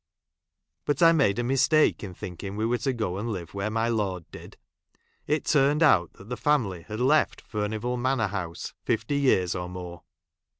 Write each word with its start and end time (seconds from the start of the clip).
But 0.85 1.03
I 1.03 1.11
made 1.11 1.37
a 1.37 1.43
mistake 1.43 2.03
in 2.03 2.15
thinking 2.15 2.55
we 2.55 2.65
were 2.65 2.79
to 2.79 2.91
go 2.91 3.19
and 3.19 3.29
live 3.29 3.53
where 3.53 3.69
my 3.69 3.87
lord 3.87 4.25
did. 4.31 4.57
It 5.27 5.45
turned 5.45 5.83
out 5.83 6.11
that 6.13 6.27
the 6.27 6.37
family 6.37 6.81
had 6.81 6.99
left 6.99 7.39
Furnivall 7.39 7.97
Manor 7.97 8.25
House 8.29 8.73
fifty 8.83 9.17
years 9.19 9.53
or 9.53 9.69
more. 9.69 10.01